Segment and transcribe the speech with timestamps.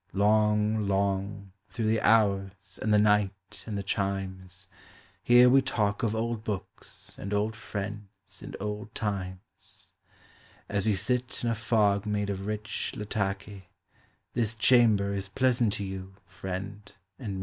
[0.13, 4.67] Long, long, through the hours, and the night, and the chimes,
[5.21, 9.91] Here we talk of old books, and old friends, and old times;
[10.67, 13.61] As we sit in a fog made of rich Latakio
[14.33, 17.39] This chamber is pleasant to you, friend, and me.